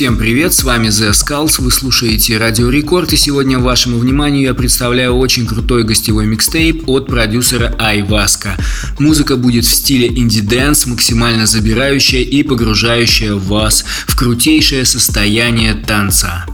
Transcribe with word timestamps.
Всем 0.00 0.16
привет, 0.16 0.54
с 0.54 0.64
вами 0.64 0.88
The 0.88 1.10
Skulls, 1.10 1.60
вы 1.60 1.70
слушаете 1.70 2.38
Радио 2.38 2.70
Рекорд, 2.70 3.12
и 3.12 3.18
сегодня 3.18 3.58
вашему 3.58 3.98
вниманию 3.98 4.44
я 4.44 4.54
представляю 4.54 5.12
очень 5.12 5.46
крутой 5.46 5.84
гостевой 5.84 6.24
микстейп 6.24 6.88
от 6.88 7.06
продюсера 7.06 7.74
Айваска. 7.78 8.56
Музыка 8.98 9.36
будет 9.36 9.66
в 9.66 9.74
стиле 9.74 10.08
indie 10.08 10.44
dance, 10.44 10.86
максимально 10.86 11.44
забирающая 11.44 12.22
и 12.22 12.42
погружающая 12.42 13.34
вас 13.34 13.84
в 14.06 14.16
крутейшее 14.16 14.86
состояние 14.86 15.74
танца. 15.74 16.46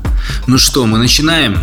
Ну 0.49 0.59
что, 0.59 0.85
мы 0.85 0.99
начинаем? 0.99 1.57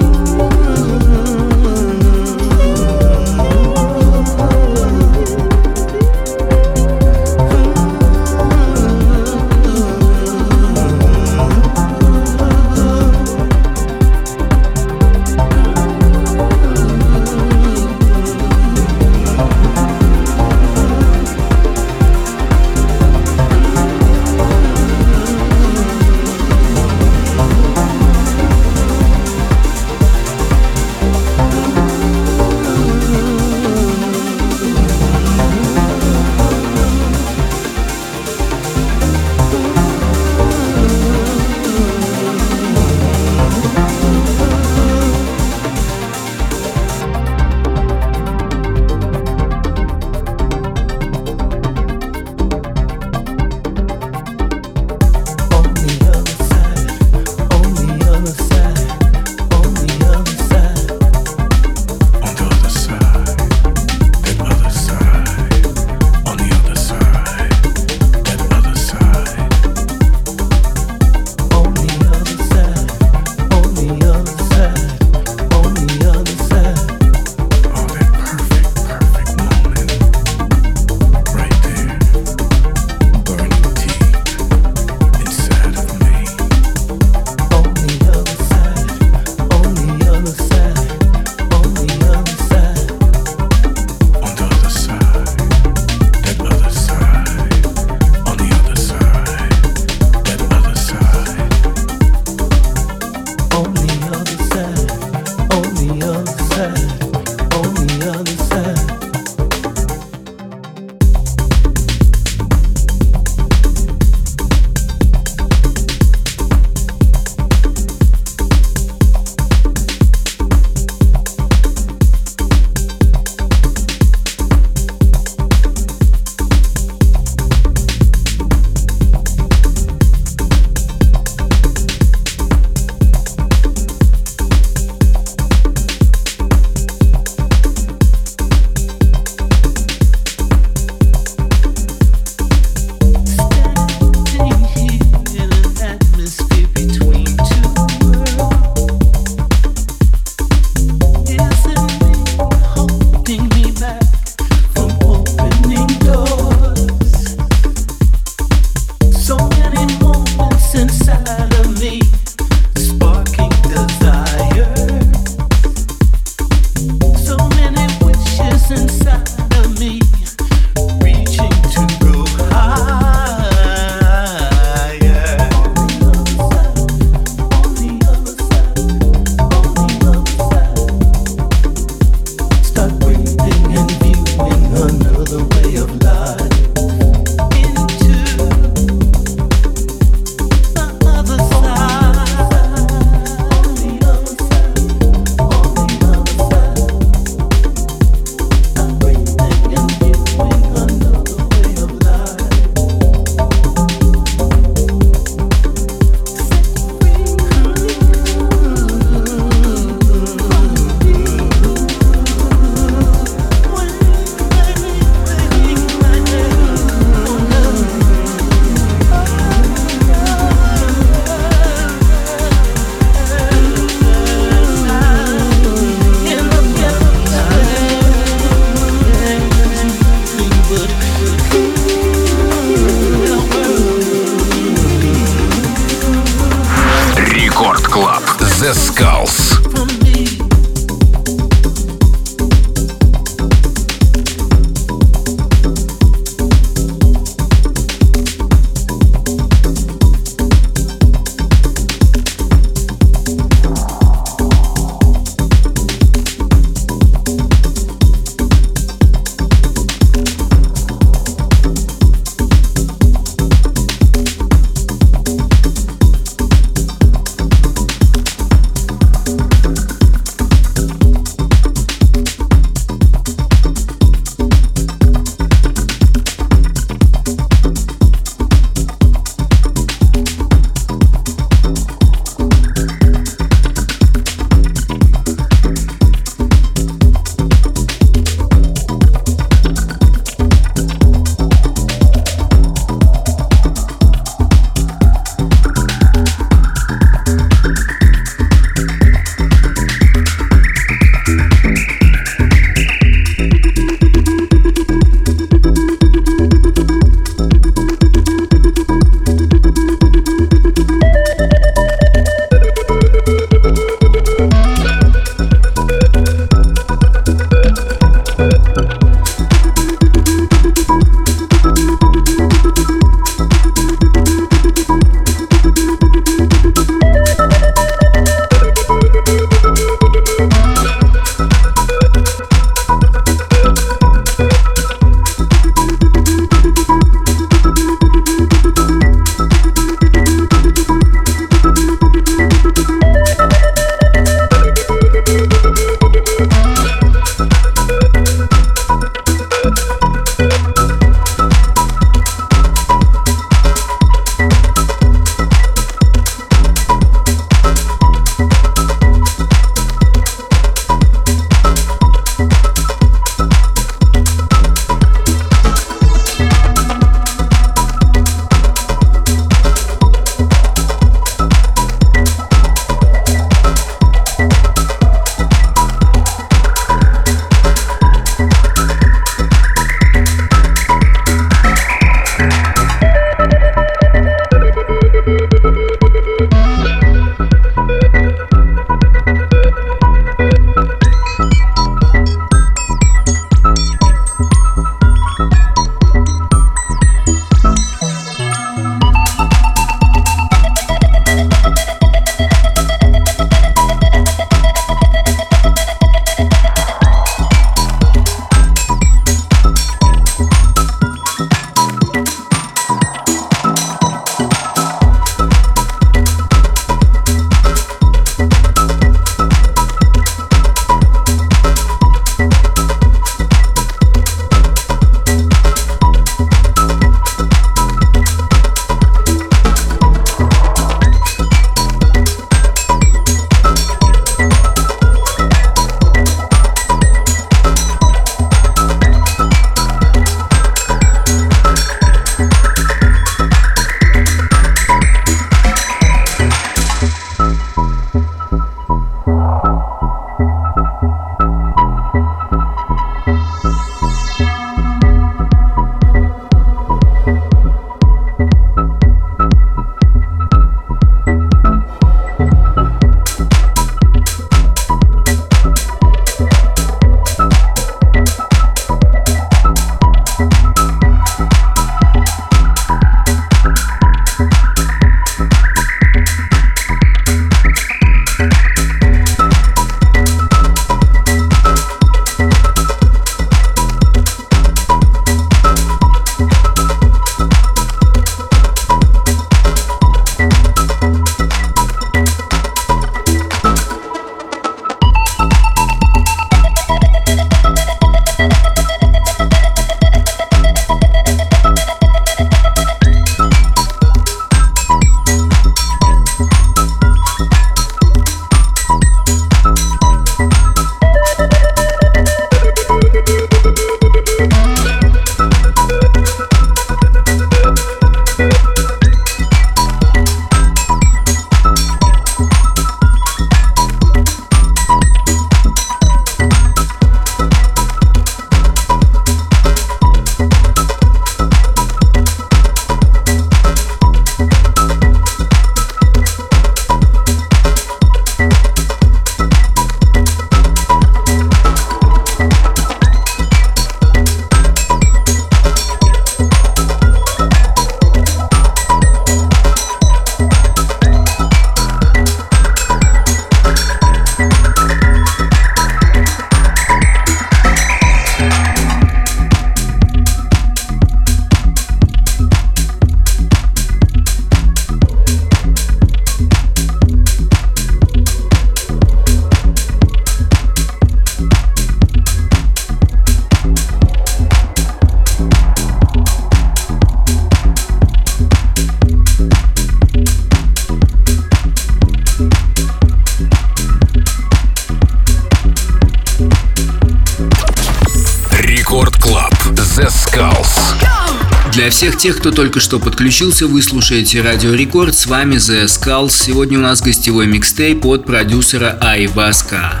Тех, 592.22 592.38
кто 592.38 592.52
только 592.52 592.78
что 592.78 593.00
подключился, 593.00 593.66
вы 593.66 593.82
слушаете 593.82 594.42
Радио 594.42 594.74
Рекорд, 594.74 595.12
с 595.12 595.26
вами 595.26 595.56
The 595.56 595.86
Skulls. 595.86 596.30
Сегодня 596.30 596.78
у 596.78 596.82
нас 596.82 597.02
гостевой 597.02 597.48
микстейп 597.48 598.06
от 598.06 598.24
продюсера 598.26 598.96
Айваска. 599.00 600.00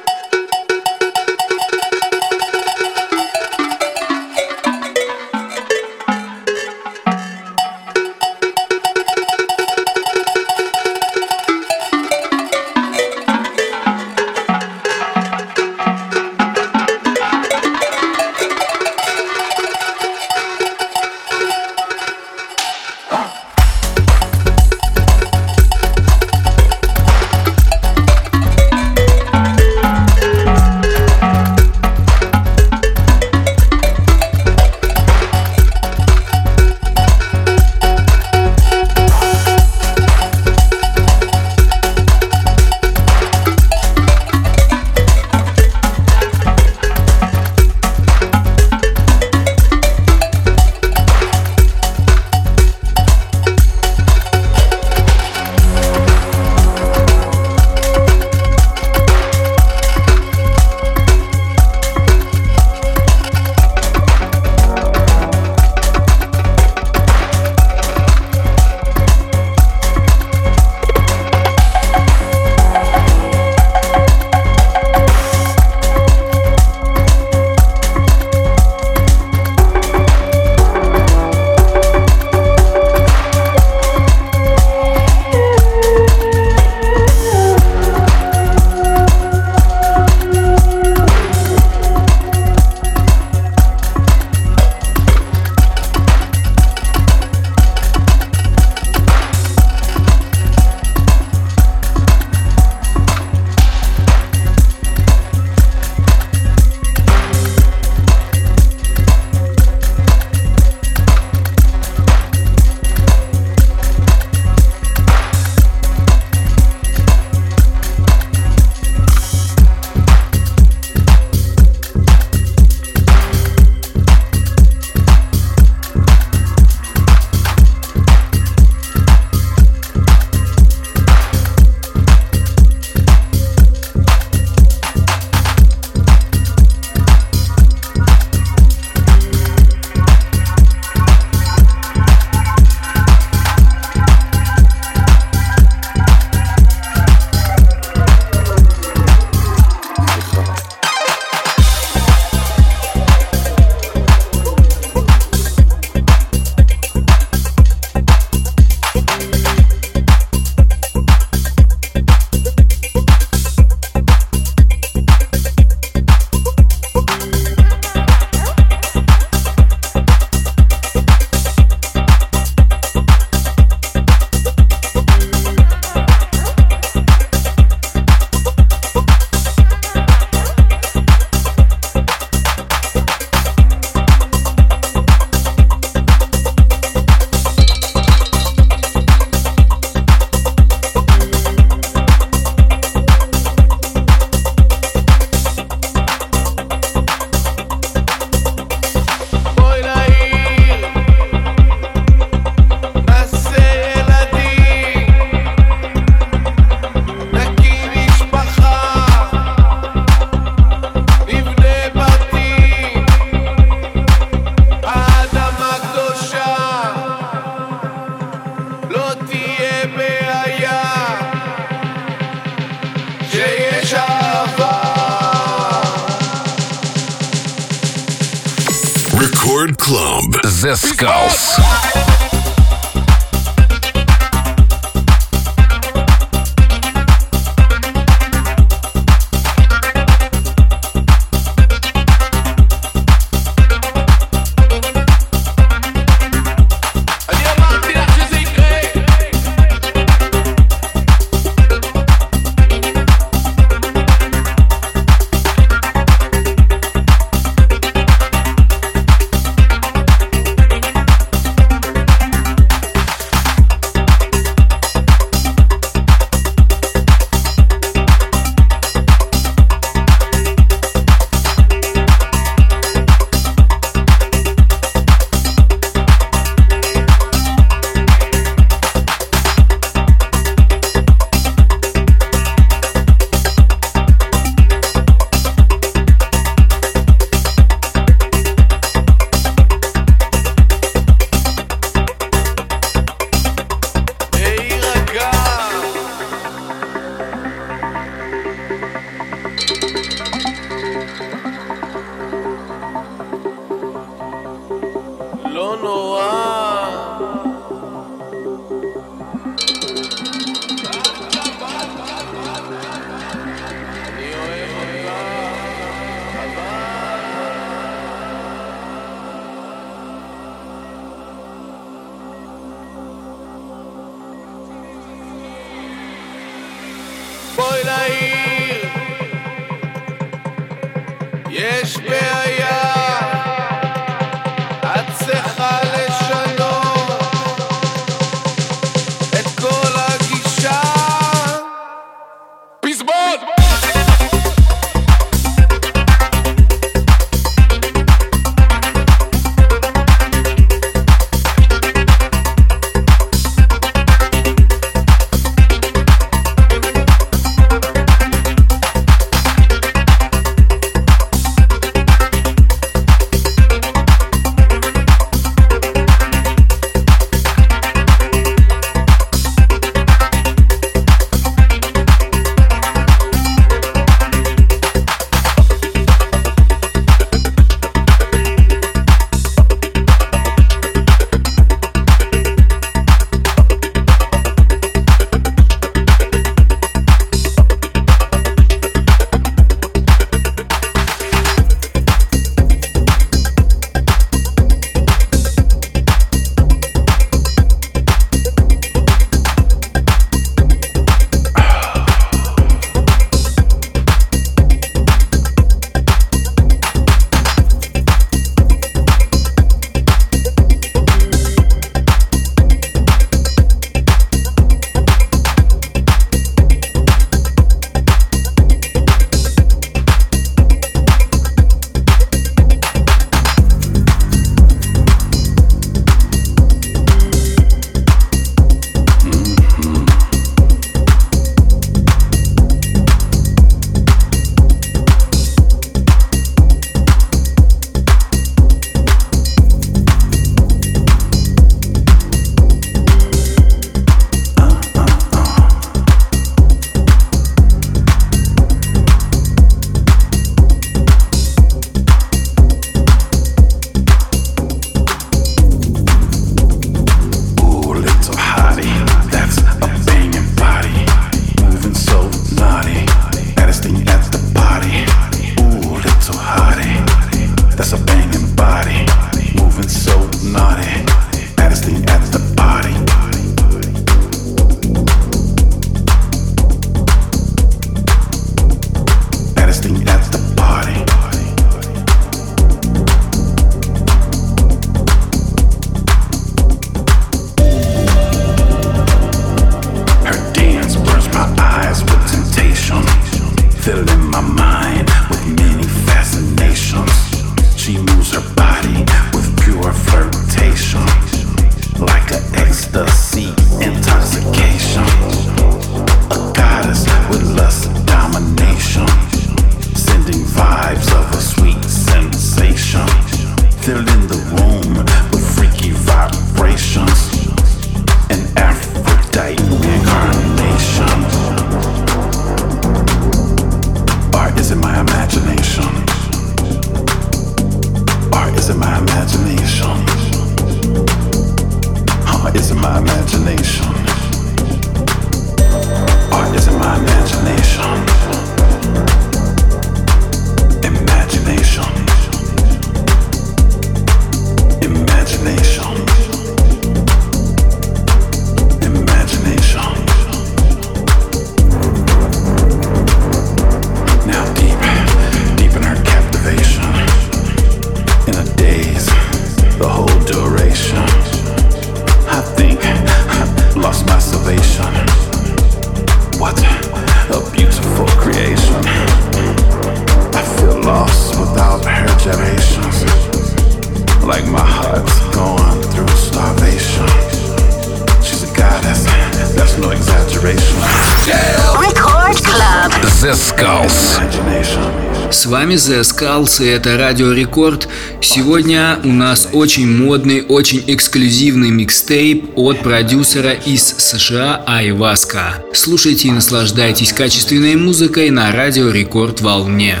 С 585.78 585.88
The 585.88 586.00
Skulls 586.00 586.60
и 586.64 586.66
это 586.66 586.98
Радио 586.98 587.30
Рекорд. 587.30 587.88
Сегодня 588.20 588.98
у 589.04 589.12
нас 589.12 589.48
очень 589.52 589.86
модный, 589.88 590.42
очень 590.42 590.82
эксклюзивный 590.88 591.70
микстейп 591.70 592.50
от 592.56 592.80
продюсера 592.80 593.52
из 593.52 593.86
США 593.86 594.64
Айваска. 594.66 595.62
Слушайте 595.72 596.28
и 596.28 596.32
наслаждайтесь 596.32 597.12
качественной 597.12 597.76
музыкой 597.76 598.30
на 598.30 598.50
Радио 598.50 598.90
Рекорд 598.90 599.40
волне. 599.40 600.00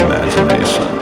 Imagination. 0.00 1.01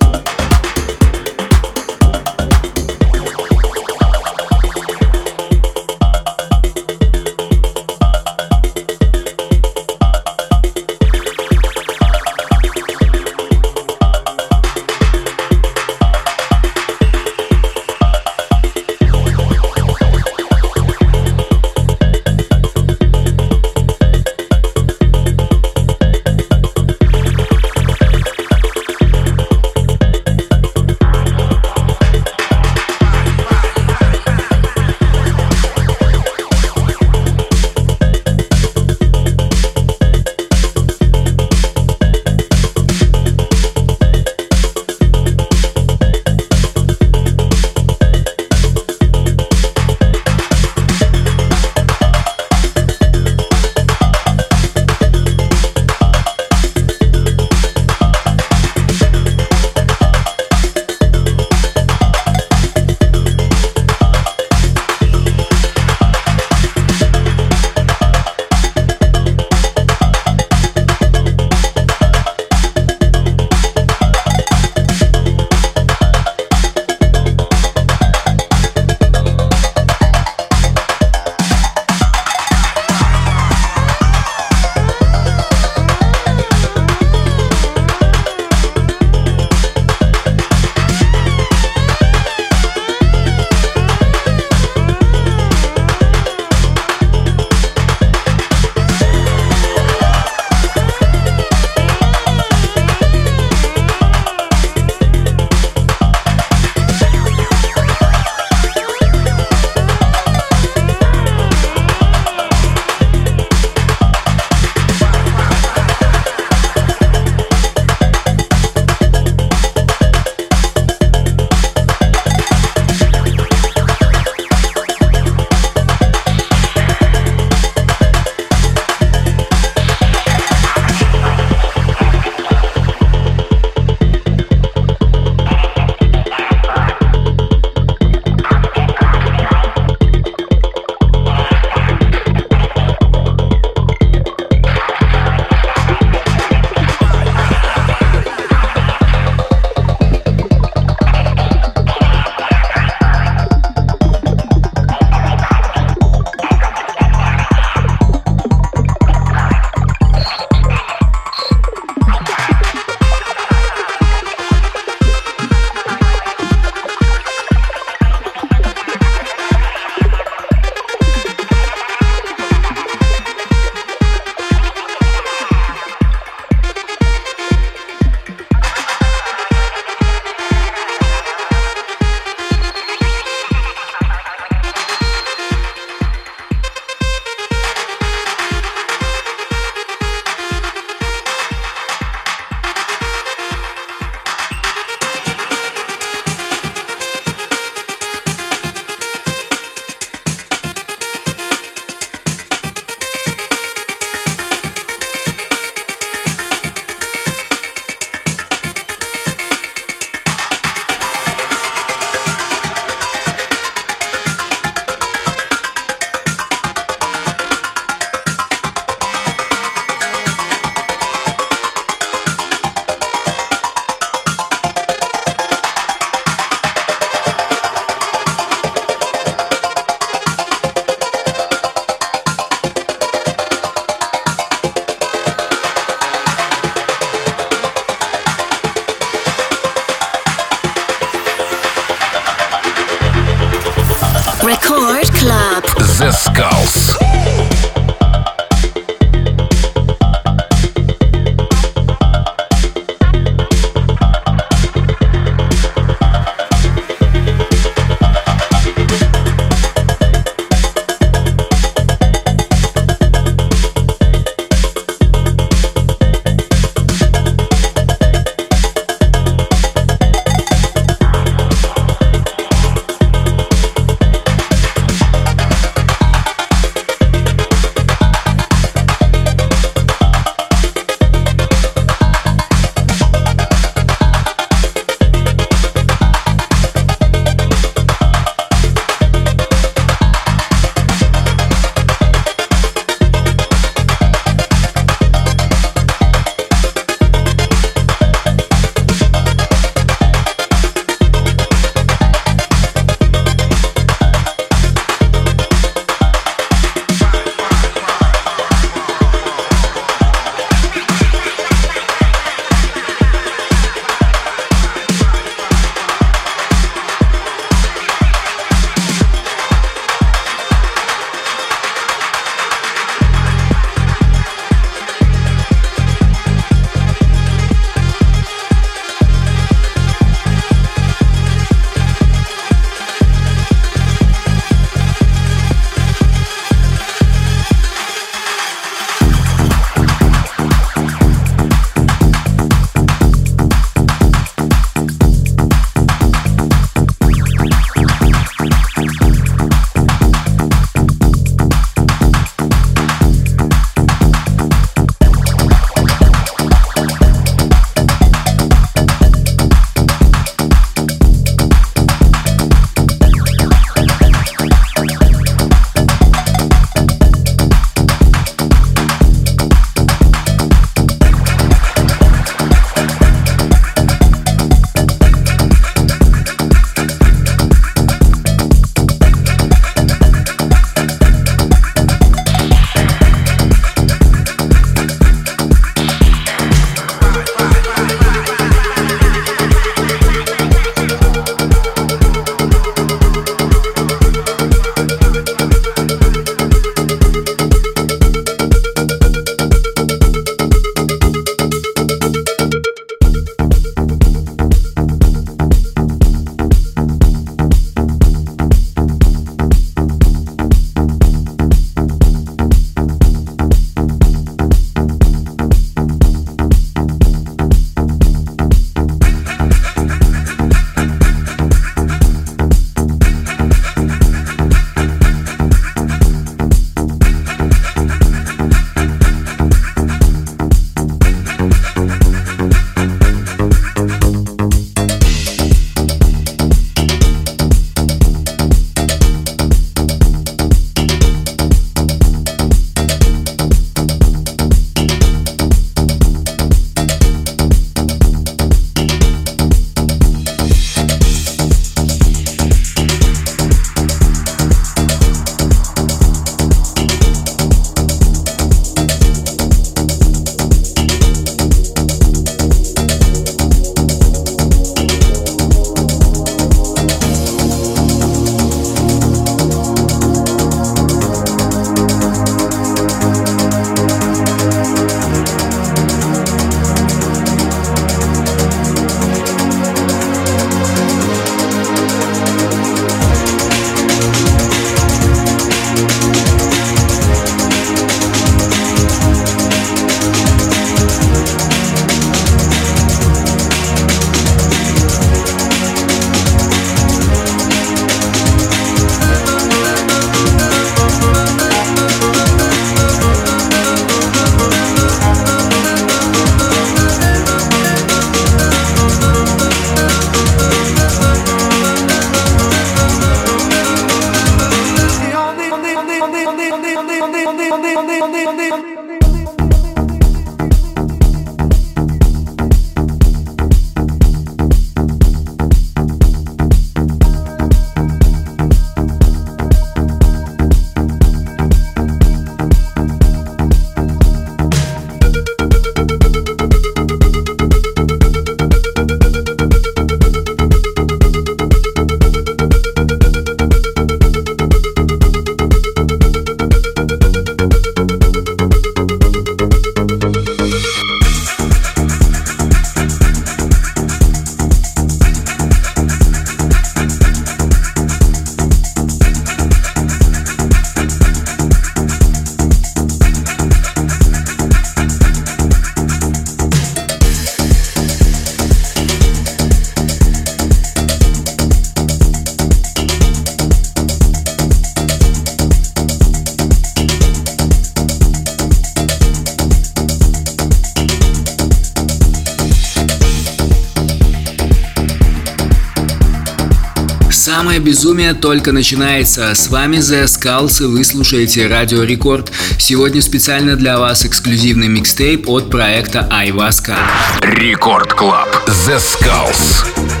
Самое 587.51 587.65
безумие 587.65 588.13
только 588.13 588.53
начинается. 588.53 589.35
С 589.35 589.49
вами 589.49 589.75
The 589.75 590.05
Skulls 590.05 590.63
и 590.63 590.67
вы 590.67 590.85
слушаете 590.85 591.47
Радио 591.47 591.83
Рекорд. 591.83 592.31
Сегодня 592.57 593.01
специально 593.01 593.57
для 593.57 593.77
вас 593.77 594.05
эксклюзивный 594.05 594.69
микстейп 594.69 595.27
от 595.27 595.49
проекта 595.49 596.07
Айваска. 596.09 596.77
Record 597.21 597.93
Club. 597.93 598.29
The 598.47 598.77
Skulls. 598.77 600.00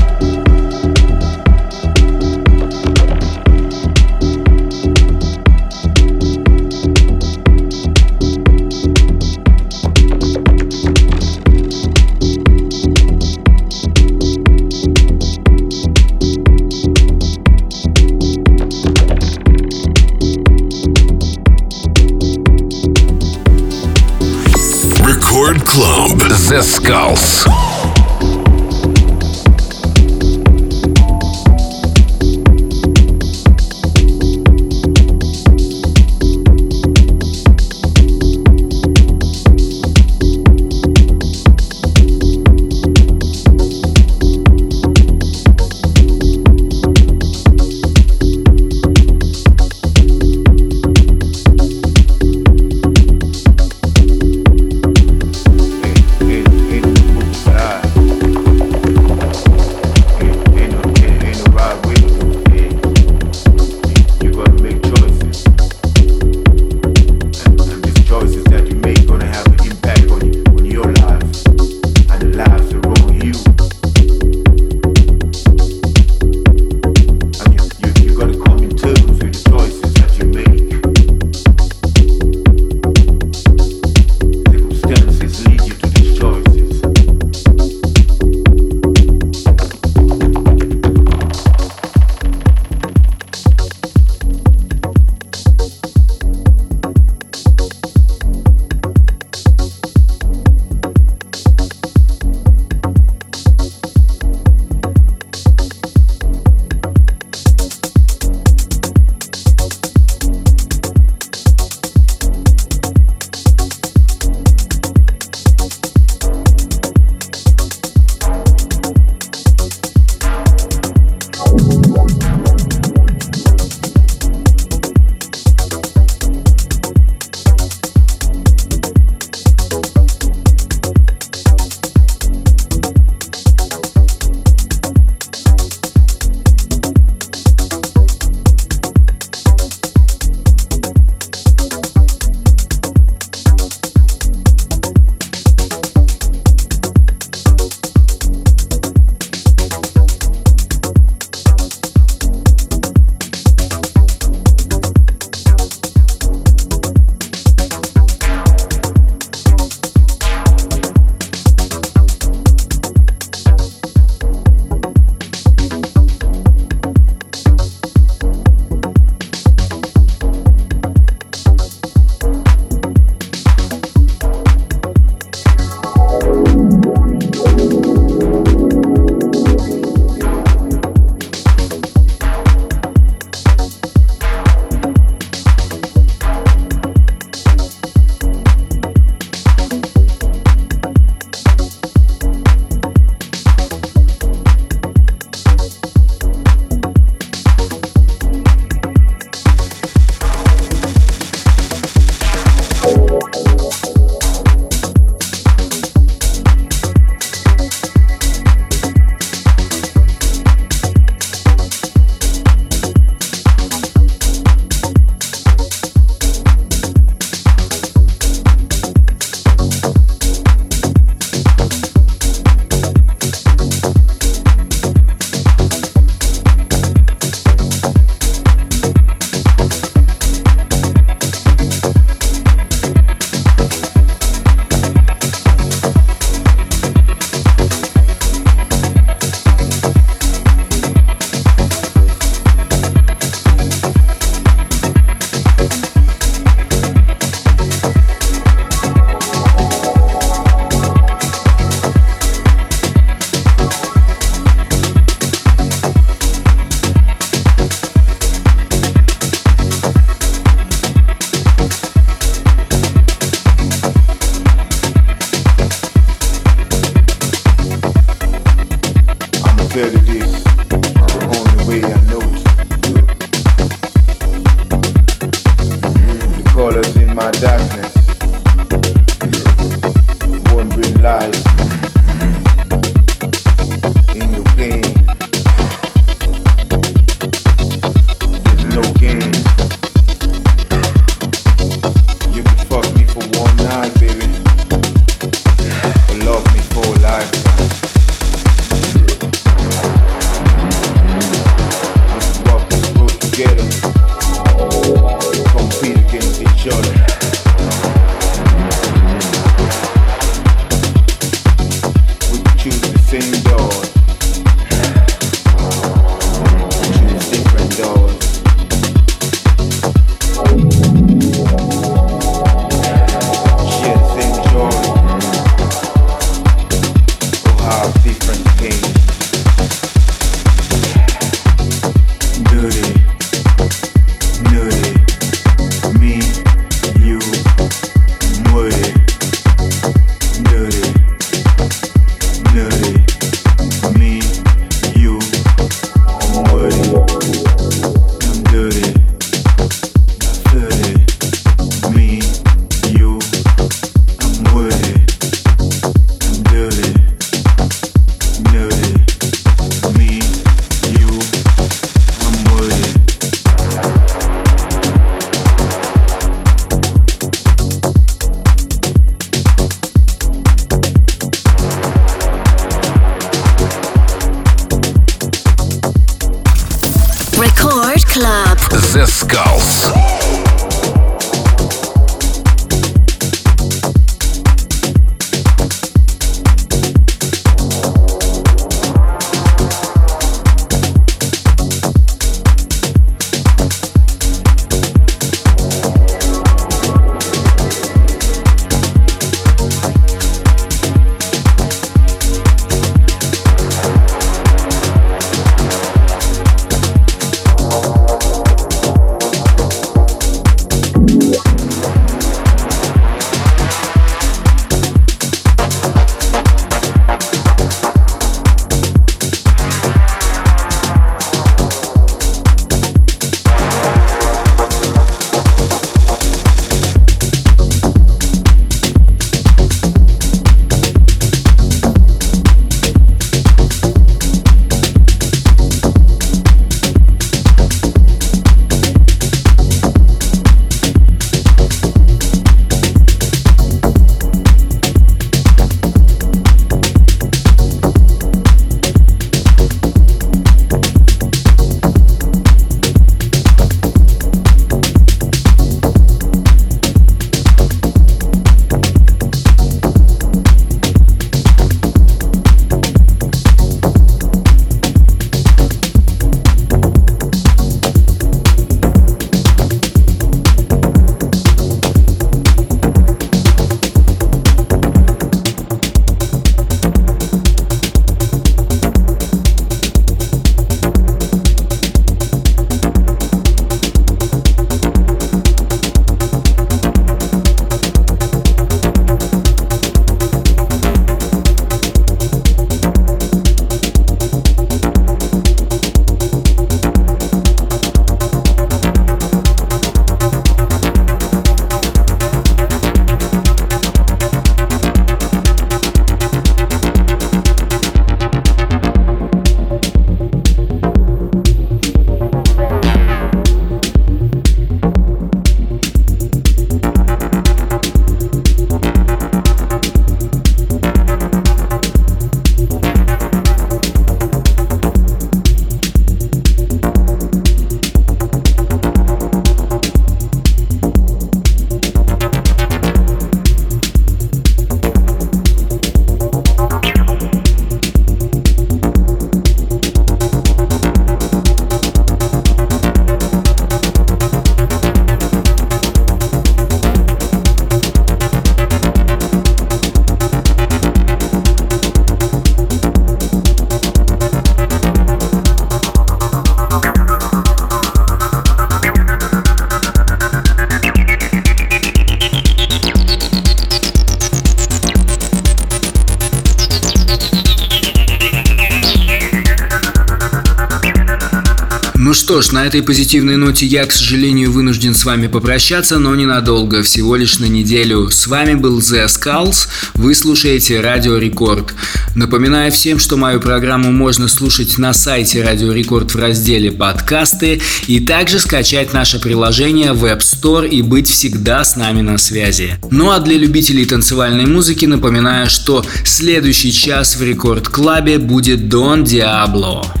Ж, 572.41 572.51
на 572.51 572.65
этой 572.65 572.81
позитивной 572.81 573.37
ноте 573.37 573.65
я, 573.65 573.85
к 573.85 573.91
сожалению, 573.91 574.51
вынужден 574.51 574.93
с 574.95 575.05
вами 575.05 575.27
попрощаться, 575.27 575.99
но 575.99 576.15
ненадолго, 576.15 576.83
всего 576.83 577.15
лишь 577.15 577.39
на 577.39 577.45
неделю. 577.45 578.09
С 578.09 578.27
вами 578.27 578.53
был 578.53 578.79
The 578.79 579.05
Skulls, 579.05 579.67
вы 579.93 580.15
слушаете 580.15 580.81
Радио 580.81 581.17
Рекорд. 581.17 581.73
Напоминаю 582.15 582.71
всем, 582.71 582.99
что 582.99 583.17
мою 583.17 583.39
программу 583.39 583.91
можно 583.91 584.27
слушать 584.27 584.77
на 584.77 584.93
сайте 584.93 585.43
Радио 585.43 585.71
Рекорд 585.71 586.13
в 586.13 586.17
разделе 586.17 586.71
«Подкасты» 586.71 587.61
и 587.87 587.99
также 587.99 588.39
скачать 588.39 588.93
наше 588.93 589.19
приложение 589.19 589.93
в 589.93 590.05
App 590.05 590.19
Store 590.19 590.67
и 590.67 590.81
быть 590.81 591.09
всегда 591.09 591.63
с 591.63 591.75
нами 591.75 592.01
на 592.01 592.17
связи. 592.17 592.77
Ну 592.89 593.11
а 593.11 593.19
для 593.19 593.37
любителей 593.37 593.85
танцевальной 593.85 594.45
музыки 594.45 594.85
напоминаю, 594.85 595.49
что 595.49 595.85
следующий 596.03 596.71
час 596.71 597.15
в 597.15 597.23
Record 597.23 597.67
Club 597.67 598.07
е 598.07 598.17
будет 598.17 598.69
Don 598.69 599.03
Diablo. 599.03 600.00